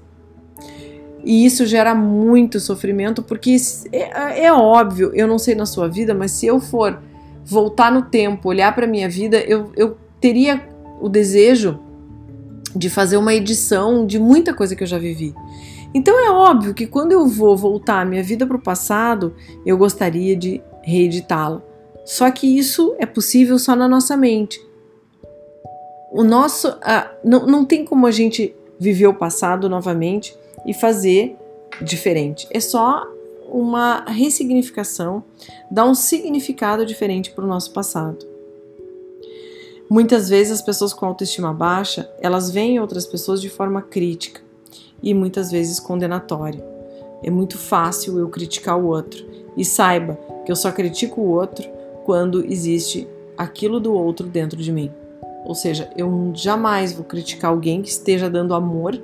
e 1.27 1.45
isso 1.45 1.65
gera 1.65 1.93
muito 1.93 2.57
sofrimento, 2.57 3.21
porque 3.21 3.57
é, 3.91 4.45
é, 4.45 4.53
óbvio, 4.53 5.11
eu 5.13 5.27
não 5.27 5.37
sei 5.37 5.55
na 5.55 5.65
sua 5.65 5.89
vida, 5.89 6.13
mas 6.13 6.31
se 6.31 6.45
eu 6.45 6.57
for 6.57 6.99
voltar 7.43 7.91
no 7.91 8.03
tempo, 8.03 8.47
olhar 8.47 8.73
para 8.73 8.87
minha 8.87 9.09
vida, 9.09 9.37
eu, 9.41 9.69
eu 9.75 9.97
teria 10.27 10.61
o 10.99 11.07
desejo 11.07 11.79
de 12.75 12.89
fazer 12.89 13.15
uma 13.15 13.33
edição 13.33 14.05
de 14.05 14.19
muita 14.19 14.53
coisa 14.53 14.75
que 14.75 14.83
eu 14.83 14.87
já 14.87 14.97
vivi. 14.97 15.33
Então 15.93 16.19
é 16.19 16.29
óbvio 16.29 16.73
que 16.73 16.85
quando 16.85 17.13
eu 17.13 17.25
vou 17.25 17.55
voltar 17.55 18.05
minha 18.05 18.21
vida 18.21 18.45
para 18.45 18.57
o 18.57 18.61
passado, 18.61 19.33
eu 19.65 19.77
gostaria 19.77 20.35
de 20.35 20.61
reeditá-lo. 20.83 21.63
Só 22.03 22.29
que 22.29 22.45
isso 22.45 22.93
é 22.99 23.05
possível 23.05 23.57
só 23.57 23.73
na 23.73 23.87
nossa 23.87 24.17
mente. 24.17 24.59
O 26.11 26.25
nosso, 26.25 26.75
ah, 26.81 27.09
não, 27.23 27.45
não 27.45 27.63
tem 27.63 27.85
como 27.85 28.05
a 28.05 28.11
gente 28.11 28.53
viver 28.77 29.07
o 29.07 29.13
passado 29.13 29.69
novamente 29.69 30.37
e 30.65 30.73
fazer 30.73 31.37
diferente. 31.81 32.45
É 32.51 32.59
só 32.59 33.07
uma 33.49 34.03
ressignificação, 34.09 35.23
dar 35.71 35.85
um 35.85 35.95
significado 35.95 36.85
diferente 36.85 37.31
para 37.31 37.45
o 37.45 37.47
nosso 37.47 37.71
passado. 37.71 38.36
Muitas 39.89 40.27
vezes 40.27 40.53
as 40.53 40.61
pessoas 40.61 40.91
com 40.91 41.05
autoestima 41.05 41.53
baixa, 41.53 42.09
elas 42.19 42.51
veem 42.51 42.79
outras 42.79 43.05
pessoas 43.05 43.41
de 43.41 43.49
forma 43.49 43.81
crítica 43.81 44.41
e 45.01 45.13
muitas 45.13 45.49
vezes 45.49 45.79
condenatória. 45.79 46.63
É 47.23 47.29
muito 47.29 47.57
fácil 47.57 48.19
eu 48.19 48.27
criticar 48.27 48.77
o 48.77 48.87
outro 48.87 49.25
e 49.55 49.63
saiba 49.63 50.19
que 50.45 50.51
eu 50.51 50.55
só 50.57 50.71
critico 50.71 51.21
o 51.21 51.29
outro 51.29 51.67
quando 52.05 52.45
existe 52.45 53.07
aquilo 53.37 53.79
do 53.79 53.93
outro 53.93 54.27
dentro 54.27 54.61
de 54.61 54.71
mim. 54.71 54.91
Ou 55.45 55.55
seja, 55.55 55.89
eu 55.95 56.31
jamais 56.35 56.91
vou 56.91 57.05
criticar 57.05 57.51
alguém 57.51 57.81
que 57.81 57.89
esteja 57.89 58.29
dando 58.29 58.53
amor 58.53 59.01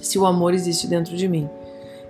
se 0.00 0.18
o 0.18 0.24
amor 0.24 0.54
existe 0.54 0.86
dentro 0.86 1.16
de 1.16 1.26
mim. 1.26 1.48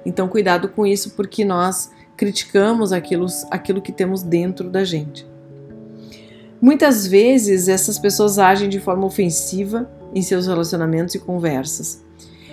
Então, 0.04 0.28
cuidado 0.28 0.68
com 0.68 0.86
isso, 0.86 1.10
porque 1.16 1.44
nós 1.44 1.90
criticamos 2.16 2.92
aquilo, 2.92 3.26
aquilo 3.50 3.80
que 3.80 3.92
temos 3.92 4.22
dentro 4.22 4.68
da 4.68 4.84
gente. 4.84 5.29
Muitas 6.60 7.06
vezes 7.06 7.68
essas 7.68 7.98
pessoas 7.98 8.38
agem 8.38 8.68
de 8.68 8.78
forma 8.78 9.06
ofensiva 9.06 9.90
em 10.14 10.20
seus 10.20 10.46
relacionamentos 10.46 11.14
e 11.14 11.18
conversas. 11.18 12.04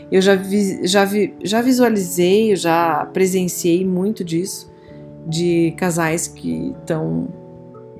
Eu 0.09 0.21
já, 0.21 0.35
vi, 0.35 0.87
já, 0.87 1.03
vi, 1.03 1.33
já 1.43 1.61
visualizei, 1.61 2.55
já 2.55 3.05
presenciei 3.11 3.85
muito 3.85 4.23
disso, 4.23 4.71
de 5.25 5.73
casais 5.75 6.27
que 6.27 6.73
estão 6.79 7.27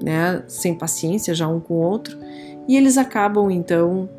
né, 0.02 0.44
sem 0.48 0.74
paciência 0.74 1.34
já 1.34 1.48
um 1.48 1.60
com 1.60 1.74
o 1.74 1.82
outro, 1.82 2.18
e 2.68 2.78
eles 2.78 2.98
acabam 2.98 3.52
então 3.52 4.10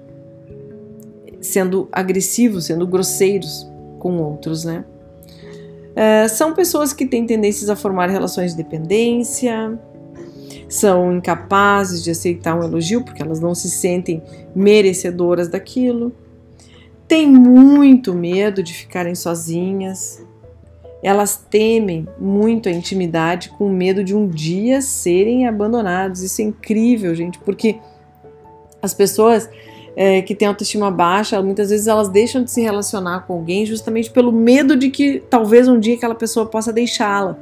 sendo 1.41 1.89
agressivos, 1.91 2.67
sendo 2.67 2.87
grosseiros 2.87 3.67
com 3.99 4.19
outros, 4.19 4.65
né? 4.65 4.85
Uh, 5.93 6.29
são 6.29 6.55
pessoas 6.55 6.93
que 6.93 7.07
têm 7.07 7.27
tendências 7.27 7.69
a 7.69 7.75
formar 7.75 8.09
relações 8.09 8.53
de 8.53 8.63
dependência, 8.63 9.79
são 10.69 11.17
incapazes 11.17 12.03
de 12.05 12.11
aceitar 12.11 12.55
um 12.59 12.63
elogio 12.63 13.03
porque 13.03 13.23
elas 13.23 13.41
não 13.41 13.55
se 13.55 13.71
sentem 13.71 14.23
merecedoras 14.55 15.49
daquilo, 15.49 16.13
têm 17.07 17.27
muito 17.27 18.15
medo 18.15 18.63
de 18.63 18.75
ficarem 18.75 19.15
sozinhas, 19.15 20.23
elas 21.03 21.37
temem 21.37 22.07
muito 22.21 22.69
a 22.69 22.73
intimidade 22.73 23.51
com 23.51 23.69
medo 23.69 24.03
de 24.05 24.15
um 24.15 24.29
dia 24.29 24.83
serem 24.83 25.47
abandonados. 25.47 26.23
Isso 26.23 26.43
é 26.43 26.45
incrível, 26.45 27.15
gente, 27.15 27.39
porque 27.39 27.79
as 28.83 28.93
pessoas 28.93 29.49
é, 29.97 30.23
que 30.23 30.35
têm 30.35 30.47
autoestima 30.47 30.91
baixa, 30.91 31.41
muitas 31.41 31.71
vezes 31.71 31.87
elas 31.87 32.09
deixam 32.09 32.43
de 32.43 32.51
se 32.51 32.61
relacionar 32.61 33.27
com 33.27 33.33
alguém 33.35 33.65
justamente 33.65 34.11
pelo 34.11 34.31
medo 34.31 34.77
de 34.77 34.91
que 34.91 35.23
talvez 35.31 35.67
um 35.67 35.79
dia 35.79 35.95
aquela 35.95 36.15
pessoa 36.15 36.47
possa 36.47 36.73
deixá-la. 36.73 37.37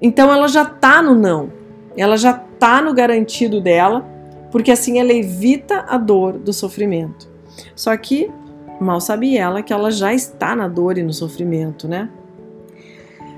Então 0.00 0.32
ela 0.32 0.48
já 0.48 0.64
tá 0.64 1.00
no 1.00 1.14
não, 1.14 1.50
ela 1.96 2.16
já 2.16 2.32
tá 2.32 2.80
no 2.80 2.94
garantido 2.94 3.60
dela, 3.60 4.06
porque 4.50 4.70
assim 4.70 4.98
ela 4.98 5.12
evita 5.12 5.84
a 5.88 5.96
dor 5.96 6.38
do 6.38 6.52
sofrimento. 6.52 7.30
Só 7.74 7.96
que 7.96 8.30
mal 8.80 9.00
sabe 9.00 9.36
ela 9.36 9.62
que 9.62 9.72
ela 9.72 9.90
já 9.90 10.12
está 10.12 10.56
na 10.56 10.68
dor 10.68 10.98
e 10.98 11.02
no 11.02 11.12
sofrimento, 11.12 11.86
né? 11.86 12.08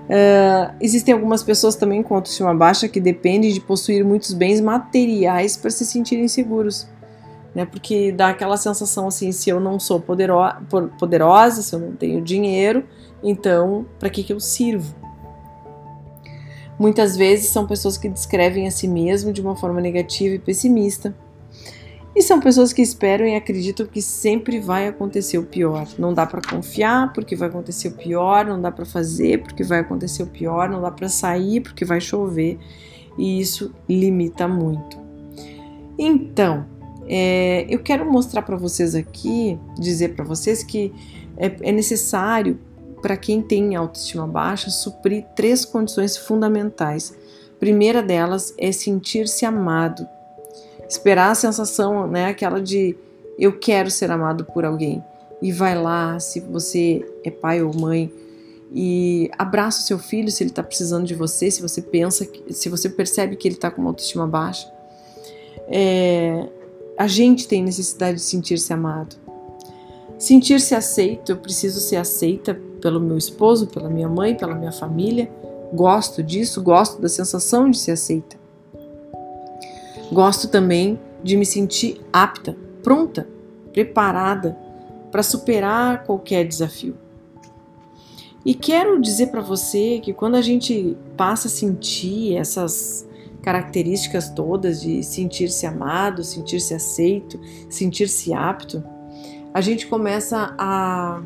Uh, 0.05 0.75
existem 0.81 1.15
algumas 1.15 1.43
pessoas 1.43 1.77
também 1.77 2.03
com 2.03 2.15
autoestima 2.15 2.55
baixa 2.55 2.87
que 2.87 3.01
dependem 3.01 3.51
de 3.53 3.61
possuir 3.61 4.05
muitos 4.05 4.35
bens 4.35 4.61
materiais 4.61 5.57
para 5.57 5.71
se 5.71 5.87
sentirem 5.87 6.29
seguros. 6.29 6.87
Né? 7.55 7.65
Porque 7.65 8.13
dá 8.13 8.29
aquela 8.29 8.57
sensação 8.57 9.07
assim: 9.07 9.33
se 9.33 9.49
eu 9.49 9.59
não 9.59 9.81
sou 9.81 10.01
podero 10.01 10.37
poderosa, 10.99 11.63
se 11.63 11.75
eu 11.75 11.79
não 11.79 11.93
tenho 11.93 12.21
dinheiro, 12.21 12.85
então 13.23 13.87
para 13.99 14.11
que, 14.11 14.23
que 14.23 14.33
eu 14.33 14.41
sirvo? 14.41 14.95
Muitas 16.79 17.17
vezes 17.17 17.51
são 17.51 17.67
pessoas 17.67 17.97
que 17.97 18.09
descrevem 18.09 18.67
a 18.67 18.71
si 18.71 18.89
mesmo 18.89 19.33
de 19.33 19.41
uma 19.41 19.55
forma 19.55 19.81
negativa 19.81 20.35
e 20.35 20.39
pessimista, 20.39 21.15
e 22.17 22.23
são 22.23 22.39
pessoas 22.39 22.73
que 22.73 22.81
esperam 22.81 23.27
e 23.27 23.35
acreditam 23.35 23.87
que 23.87 24.01
sempre 24.01 24.61
vai 24.61 24.87
acontecer 24.87 25.37
o 25.37 25.43
pior. 25.43 25.89
Não 25.99 26.15
dá 26.15 26.25
para 26.25 26.41
confiar 26.41 27.13
porque 27.13 27.35
vai 27.35 27.49
acontecer 27.49 27.89
o 27.89 27.93
pior, 27.93 28.47
não 28.47 28.61
dá 28.61 28.71
para 28.71 28.85
fazer 28.85 29.43
porque 29.43 29.65
vai 29.65 29.81
acontecer 29.81 30.23
o 30.23 30.27
pior, 30.29 30.69
não 30.69 30.81
dá 30.81 30.93
para 30.93 31.09
sair 31.09 31.61
porque 31.61 31.85
vai 31.85 32.01
chover. 32.01 32.57
E 33.19 33.41
isso 33.41 33.75
limita 33.89 34.47
muito. 34.47 34.97
Então, 35.99 36.67
é, 37.09 37.67
eu 37.69 37.81
quero 37.81 38.11
mostrar 38.11 38.43
para 38.43 38.57
vocês 38.57 38.95
aqui, 38.95 39.59
dizer 39.77 40.15
para 40.15 40.25
vocês 40.25 40.63
que 40.63 40.93
é, 41.37 41.53
é 41.63 41.73
necessário 41.73 42.61
para 43.05 43.19
quem 43.19 43.43
tem 43.43 43.77
autoestima 43.77 44.27
baixa 44.27 44.71
suprir 44.71 45.27
três 45.37 45.63
condições 45.63 46.17
fundamentais. 46.17 47.15
primeira 47.61 48.03
delas 48.03 48.55
é 48.57 48.73
sentir-se 48.73 49.45
amado 49.45 50.09
esperar 50.89 51.31
a 51.31 51.35
sensação, 51.35 52.07
né, 52.07 52.27
aquela 52.27 52.63
de 52.63 52.97
eu 53.39 53.59
quero 53.59 53.91
ser 53.91 54.11
amado 54.11 54.47
por 54.47 54.65
alguém. 54.65 55.05
E 55.43 55.53
vai 55.53 55.75
lá, 55.75 56.19
se 56.19 56.41
você 56.41 57.05
é 57.23 57.31
pai 57.31 57.63
ou 57.63 57.75
mãe, 57.75 58.11
e 58.73 59.31
abraça 59.37 59.81
o 59.81 59.83
seu 59.83 59.99
filho 59.99 60.31
se 60.31 60.43
ele 60.43 60.51
está 60.51 60.63
precisando 60.63 61.05
de 61.05 61.15
você, 61.15 61.51
se 61.51 61.61
você 61.61 61.83
pensa, 61.83 62.27
se 62.49 62.71
você 62.71 62.89
percebe 62.89 63.37
que 63.37 63.47
ele 63.47 63.55
está 63.55 63.71
com 63.71 63.83
uma 63.83 63.91
autoestima 63.91 64.27
baixa. 64.27 64.67
É, 65.69 66.49
a 66.97 67.07
gente 67.07 67.47
tem 67.47 67.63
necessidade 67.63 68.17
de 68.17 68.23
sentir-se 68.23 68.73
amado. 68.73 69.17
Sentir-se 70.19 70.75
aceito, 70.75 71.33
eu 71.33 71.37
preciso 71.37 71.81
ser 71.81 71.97
aceita 71.97 72.59
pelo 72.85 73.01
meu 73.01 73.17
esposo, 73.17 73.67
pela 73.69 73.89
minha 73.89 74.11
mãe, 74.11 74.37
pela 74.37 74.55
minha 74.55 74.71
família. 74.71 75.33
Gosto 75.73 76.23
disso, 76.23 76.63
gosto 76.63 77.01
da 77.01 77.09
sensação 77.09 77.71
de 77.71 77.79
ser 77.79 77.93
aceita. 77.93 78.37
Gosto 80.13 80.49
também 80.49 81.01
de 81.23 81.35
me 81.35 81.47
sentir 81.47 81.99
apta, 82.13 82.55
pronta, 82.83 83.27
preparada 83.73 84.55
para 85.11 85.23
superar 85.23 86.05
qualquer 86.05 86.47
desafio. 86.47 86.95
E 88.45 88.55
quero 88.55 89.01
dizer 89.01 89.29
para 89.29 89.41
você 89.41 89.99
que 90.01 90.13
quando 90.13 90.35
a 90.35 90.43
gente 90.43 90.95
passa 91.17 91.49
a 91.49 91.51
sentir 91.51 92.37
essas 92.37 93.09
características 93.41 94.29
todas 94.29 94.83
de 94.83 95.03
sentir-se 95.03 95.65
amado, 95.65 96.23
sentir-se 96.23 96.75
aceito, 96.75 97.41
sentir-se 97.71 98.35
apto, 98.35 98.85
a 99.55 99.63
gente 99.63 99.87
começa 99.87 100.55
a 100.59 101.23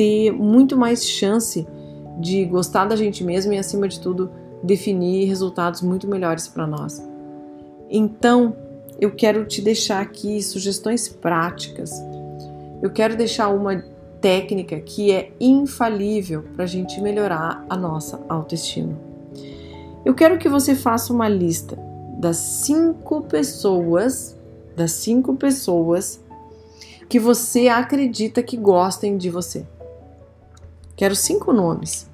ter 0.00 0.32
muito 0.32 0.78
mais 0.78 1.04
chance 1.04 1.68
de 2.18 2.46
gostar 2.46 2.86
da 2.86 2.96
gente 2.96 3.22
mesmo 3.22 3.52
e, 3.52 3.58
acima 3.58 3.86
de 3.86 4.00
tudo, 4.00 4.30
definir 4.62 5.26
resultados 5.26 5.82
muito 5.82 6.08
melhores 6.08 6.48
para 6.48 6.66
nós. 6.66 7.06
Então, 7.90 8.56
eu 8.98 9.10
quero 9.14 9.44
te 9.44 9.60
deixar 9.60 10.00
aqui 10.00 10.42
sugestões 10.42 11.06
práticas. 11.06 11.92
Eu 12.80 12.88
quero 12.88 13.14
deixar 13.14 13.50
uma 13.50 13.84
técnica 14.22 14.80
que 14.80 15.12
é 15.12 15.32
infalível 15.38 16.44
para 16.54 16.64
a 16.64 16.66
gente 16.66 16.98
melhorar 17.02 17.66
a 17.68 17.76
nossa 17.76 18.24
autoestima. 18.26 18.98
Eu 20.02 20.14
quero 20.14 20.38
que 20.38 20.48
você 20.48 20.74
faça 20.74 21.12
uma 21.12 21.28
lista 21.28 21.78
das 22.18 22.38
cinco 22.38 23.20
pessoas, 23.20 24.34
das 24.74 24.92
cinco 24.92 25.36
pessoas 25.36 26.24
que 27.06 27.18
você 27.20 27.68
acredita 27.68 28.42
que 28.42 28.56
gostem 28.56 29.18
de 29.18 29.28
você. 29.28 29.66
Quero 31.00 31.16
cinco 31.16 31.50
nomes. 31.50 32.06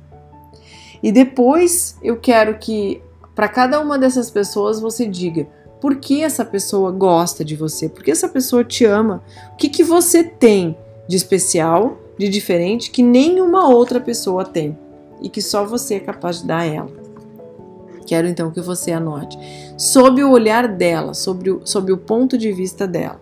E 1.03 1.11
depois 1.11 1.99
eu 2.01 2.19
quero 2.19 2.57
que 2.57 3.03
para 3.35 3.49
cada 3.49 3.81
uma 3.81 3.99
dessas 3.99 4.31
pessoas 4.31 4.79
você 4.79 5.09
diga 5.09 5.49
por 5.81 5.97
que 5.97 6.23
essa 6.23 6.45
pessoa 6.45 6.93
gosta 6.93 7.45
de 7.45 7.57
você? 7.57 7.89
Por 7.89 8.05
que 8.05 8.13
essa 8.13 8.29
pessoa 8.29 8.63
te 8.63 8.85
ama? 8.85 9.25
O 9.53 9.57
que, 9.57 9.69
que 9.69 9.83
você 9.83 10.23
tem 10.23 10.79
de 11.09 11.17
especial, 11.17 11.99
de 12.17 12.29
diferente, 12.29 12.93
que 12.93 13.03
nenhuma 13.03 13.69
outra 13.69 13.99
pessoa 13.99 14.45
tem 14.45 14.79
e 15.21 15.29
que 15.29 15.43
só 15.43 15.65
você 15.65 15.97
é 15.97 16.01
capaz 16.01 16.43
de 16.43 16.47
dar 16.47 16.59
a 16.59 16.67
ela? 16.67 16.93
Quero 18.07 18.29
então 18.29 18.53
que 18.53 18.61
você 18.61 18.93
anote, 18.93 19.37
sob 19.77 20.23
o 20.23 20.31
olhar 20.31 20.69
dela, 20.69 21.13
sobre 21.13 21.51
o, 21.51 21.61
sob 21.65 21.91
o 21.91 21.99
ponto 21.99 22.39
de 22.39 22.53
vista 22.53 22.87
dela. 22.87 23.21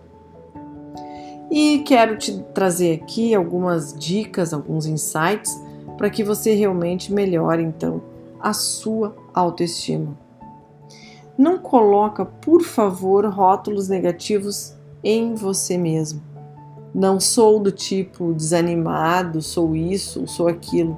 E 1.49 1.79
quero 1.79 2.17
te 2.17 2.39
trazer 2.53 3.01
aqui 3.01 3.35
algumas 3.35 3.93
dicas, 3.93 4.53
alguns 4.53 4.85
insights 4.85 5.53
para 5.97 6.09
que 6.09 6.23
você 6.23 6.53
realmente 6.53 7.13
melhore 7.13 7.63
então 7.63 8.01
a 8.39 8.53
sua 8.53 9.15
autoestima. 9.33 10.17
Não 11.37 11.57
coloca, 11.57 12.25
por 12.25 12.61
favor, 12.61 13.25
rótulos 13.25 13.89
negativos 13.89 14.73
em 15.03 15.35
você 15.35 15.77
mesmo. 15.77 16.21
Não 16.93 17.19
sou 17.19 17.59
do 17.59 17.71
tipo 17.71 18.33
desanimado, 18.33 19.41
sou 19.41 19.75
isso, 19.75 20.25
sou 20.27 20.47
aquilo. 20.47 20.97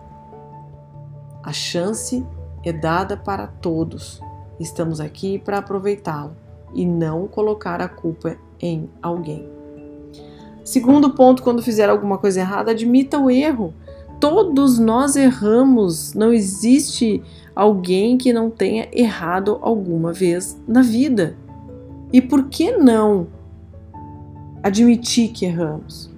A 1.44 1.52
chance 1.52 2.26
é 2.64 2.72
dada 2.72 3.18
para 3.18 3.48
todos. 3.48 4.22
Estamos 4.60 5.00
aqui 5.00 5.40
para 5.40 5.58
aproveitá-lo 5.58 6.36
e 6.74 6.86
não 6.86 7.28
colocar 7.28 7.82
a 7.82 7.88
culpa 7.88 8.38
em 8.62 8.90
alguém. 9.02 9.57
Segundo 10.68 11.12
ponto, 11.12 11.44
quando 11.44 11.64
fizer 11.64 11.90
alguma 11.90 12.18
coisa 12.18 12.42
errada, 12.42 12.72
admita 12.72 13.18
o 13.18 13.32
erro. 13.32 13.74
Todos 14.20 14.78
nós 14.78 15.16
erramos, 15.16 16.14
não 16.14 16.34
existe 16.34 17.24
alguém 17.56 18.18
que 18.18 18.34
não 18.34 18.50
tenha 18.50 18.90
errado 18.92 19.60
alguma 19.62 20.12
vez 20.12 20.62
na 20.68 20.82
vida. 20.82 21.38
E 22.12 22.22
por 22.22 22.50
que 22.50 22.74
não 22.74 23.28
admitir 24.62 25.30
que 25.30 25.46
erramos? 25.46 26.10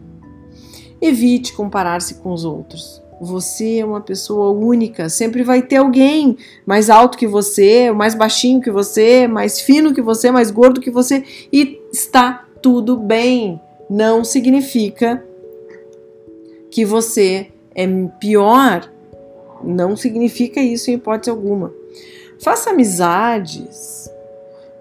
Evite 1.00 1.54
comparar-se 1.54 2.16
com 2.16 2.34
os 2.34 2.44
outros. 2.44 3.04
Você 3.22 3.78
é 3.78 3.86
uma 3.86 4.02
pessoa 4.02 4.50
única, 4.50 5.10
sempre 5.10 5.44
vai 5.44 5.62
ter 5.62 5.76
alguém 5.76 6.36
mais 6.66 6.90
alto 6.90 7.20
que 7.20 7.28
você, 7.28 7.92
mais 7.92 8.16
baixinho 8.16 8.62
que 8.62 8.72
você, 8.72 9.28
mais 9.28 9.62
fino 9.62 9.94
que 9.94 10.02
você, 10.02 10.32
mais 10.32 10.50
gordo 10.50 10.82
que 10.82 10.90
você, 10.90 11.24
e 11.54 11.80
está 11.94 12.48
tudo 12.64 12.98
bem. 12.98 13.62
Não 13.89 14.23
significa 14.23 15.25
que 16.69 16.86
você 16.86 17.47
é 17.73 17.88
pior, 18.19 18.91
não 19.63 19.95
significa 19.95 20.62
isso 20.62 20.91
em 20.91 20.95
hipótese 20.95 21.30
alguma. 21.30 21.73
Faça 22.39 22.69
amizades 22.69 24.10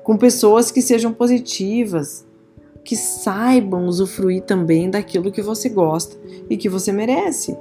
com 0.05 0.17
pessoas 0.17 0.71
que 0.71 0.83
sejam 0.83 1.13
positivas, 1.13 2.27
que 2.85 2.97
saibam 2.97 3.87
usufruir 3.87 4.43
também 4.43 4.91
daquilo 4.91 5.33
que 5.33 5.43
você 5.43 5.69
gosta 5.69 6.17
e 6.49 6.57
que 6.57 6.69
você 6.69 6.93
merece. 6.93 7.57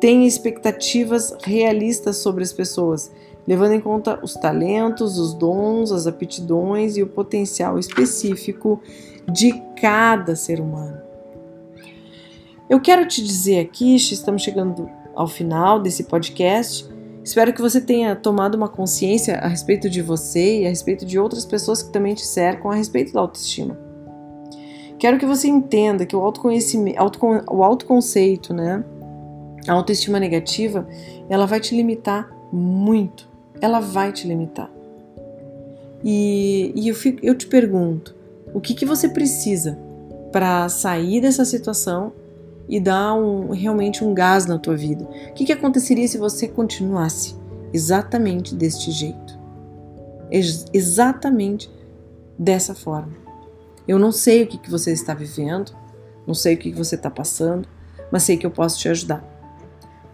Tenha 0.00 0.26
expectativas 0.26 1.36
realistas 1.44 2.16
sobre 2.16 2.42
as 2.42 2.52
pessoas, 2.52 3.10
levando 3.46 3.72
em 3.72 3.80
conta 3.80 4.18
os 4.22 4.34
talentos, 4.34 5.18
os 5.18 5.34
dons, 5.34 5.90
as 5.92 6.06
aptidões 6.06 6.96
e 6.96 7.02
o 7.02 7.06
potencial 7.06 7.78
específico 7.78 8.80
de 9.30 9.52
cada 9.80 10.36
ser 10.36 10.60
humano. 10.60 11.00
Eu 12.68 12.80
quero 12.80 13.06
te 13.06 13.22
dizer 13.22 13.60
aqui, 13.60 13.96
estamos 13.96 14.42
chegando 14.42 14.88
ao 15.14 15.26
final 15.26 15.80
desse 15.80 16.04
podcast. 16.04 16.88
Espero 17.22 17.52
que 17.52 17.60
você 17.60 17.80
tenha 17.80 18.16
tomado 18.16 18.54
uma 18.54 18.68
consciência 18.68 19.36
a 19.38 19.46
respeito 19.46 19.88
de 19.90 20.02
você 20.02 20.62
e 20.62 20.66
a 20.66 20.68
respeito 20.68 21.04
de 21.04 21.18
outras 21.18 21.44
pessoas 21.44 21.82
que 21.82 21.92
também 21.92 22.14
te 22.14 22.24
cercam 22.24 22.70
a 22.70 22.74
respeito 22.74 23.12
da 23.12 23.20
autoestima. 23.20 23.78
Quero 24.98 25.18
que 25.18 25.26
você 25.26 25.48
entenda 25.48 26.06
que 26.06 26.14
o 26.14 26.20
autoconhecimento, 26.20 26.98
o 27.50 27.62
autoconceito, 27.62 28.54
né, 28.54 28.84
A 29.68 29.72
autoestima 29.74 30.18
negativa, 30.18 30.88
ela 31.28 31.46
vai 31.46 31.60
te 31.60 31.76
limitar 31.76 32.28
muito. 32.52 33.31
Ela 33.62 33.80
vai 33.80 34.12
te 34.12 34.28
limitar. 34.28 34.70
E, 36.04 36.72
e 36.74 36.88
eu, 36.88 36.94
fico, 36.94 37.24
eu 37.24 37.34
te 37.34 37.46
pergunto, 37.46 38.14
o 38.52 38.60
que, 38.60 38.74
que 38.74 38.84
você 38.84 39.08
precisa 39.08 39.78
para 40.32 40.68
sair 40.68 41.20
dessa 41.20 41.44
situação 41.44 42.12
e 42.68 42.80
dar 42.80 43.14
um, 43.14 43.50
realmente 43.52 44.04
um 44.04 44.12
gás 44.12 44.46
na 44.46 44.58
tua 44.58 44.76
vida? 44.76 45.04
O 45.04 45.32
que, 45.32 45.44
que 45.44 45.52
aconteceria 45.52 46.06
se 46.08 46.18
você 46.18 46.48
continuasse 46.48 47.36
exatamente 47.72 48.54
deste 48.54 48.90
jeito? 48.90 49.38
Ex 50.30 50.66
exatamente 50.72 51.70
dessa 52.38 52.74
forma. 52.74 53.12
Eu 53.86 53.98
não 53.98 54.10
sei 54.10 54.42
o 54.42 54.46
que, 54.46 54.58
que 54.58 54.70
você 54.70 54.92
está 54.92 55.14
vivendo, 55.14 55.72
não 56.26 56.34
sei 56.34 56.54
o 56.54 56.58
que, 56.58 56.70
que 56.70 56.78
você 56.78 56.94
está 56.94 57.10
passando, 57.10 57.68
mas 58.10 58.22
sei 58.22 58.36
que 58.36 58.46
eu 58.46 58.50
posso 58.50 58.78
te 58.78 58.88
ajudar. 58.88 59.24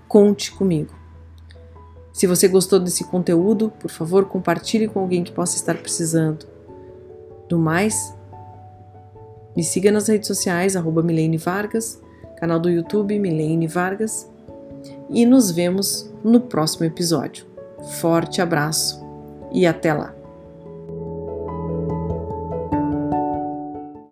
Conte 0.09 0.53
comigo. 0.53 0.98
Se 2.19 2.27
você 2.27 2.49
gostou 2.49 2.81
desse 2.81 3.05
conteúdo, 3.05 3.73
por 3.79 3.93
favor, 3.93 4.25
compartilhe 4.25 4.89
com 4.89 4.99
alguém 4.99 5.23
que 5.23 5.31
possa 5.31 5.55
estar 5.55 5.77
precisando. 5.77 6.49
Do 7.49 7.57
mais, 7.57 8.13
me 9.57 9.63
siga 9.63 9.93
nas 9.93 10.09
redes 10.09 10.27
sociais, 10.27 10.75
arroba 10.75 11.01
Milene 11.01 11.37
Vargas, 11.37 12.03
canal 12.37 12.59
do 12.59 12.69
YouTube 12.69 13.17
Milene 13.21 13.69
Vargas, 13.69 14.29
e 15.09 15.25
nos 15.25 15.53
vemos 15.53 16.13
no 16.25 16.41
próximo 16.41 16.87
episódio. 16.87 17.47
Forte 18.01 18.43
abraço 18.43 19.01
e 19.53 19.65
até 19.65 19.95
lá! 19.95 20.18